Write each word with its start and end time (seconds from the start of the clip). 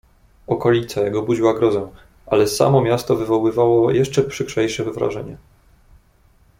"Okolica 0.47 1.01
jego 1.01 1.21
budziła 1.21 1.53
grozę, 1.53 1.91
ale 2.25 2.47
samo 2.47 2.81
miasto 2.81 3.15
wywoływało 3.15 3.91
jeszcze 3.91 4.23
przykrzejsze 4.23 4.83
wrażenie." 4.83 5.37